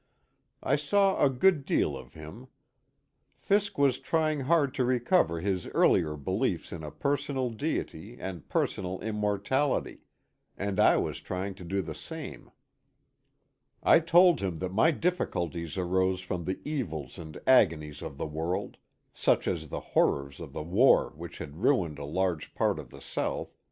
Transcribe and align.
I 0.63 0.77
saw 0.77 1.23
a 1.23 1.29
good 1.29 1.63
deal 1.63 1.95
of 1.95 2.15
him. 2.15 2.47
Fiske 3.37 3.77
was 3.77 3.99
trying 3.99 4.39
hard 4.39 4.73
to 4.73 4.83
recover 4.83 5.39
his 5.41 5.67
earlier 5.67 6.17
beliefs 6.17 6.71
in 6.71 6.81
a 6.83 6.89
personal 6.89 7.51
deity 7.51 8.17
and 8.19 8.49
personalimmortallty, 8.49 9.99
and 10.57 10.79
I 10.79 10.97
was 10.97 11.21
try 11.21 11.45
ing 11.49 11.53
to 11.53 11.63
do 11.63 11.83
the 11.83 11.93
same. 11.93 12.49
I 13.83 13.99
told 13.99 14.39
him 14.39 14.57
that 14.57 14.73
my 14.73 14.91
difiiculties 14.91 15.77
arose 15.77 16.21
\ 16.21 16.21
from 16.21 16.45
the 16.45 16.59
evils 16.65 17.19
and 17.19 17.39
agonies 17.45 18.01
of 18.01 18.17
the 18.17 18.25
world,— 18.25 18.77
such 19.13 19.47
as 19.47 19.67
the 19.69 19.79
hor 19.93 20.15
rors 20.23 20.39
of 20.39 20.51
the 20.51 20.63
war 20.63 21.13
which 21.15 21.37
had 21.37 21.57
ruined 21.61 21.99
a 21.99 22.05
large 22.05 22.55
part 22.55 22.79
of 22.79 22.89
the 22.89 23.01
South 23.01 23.55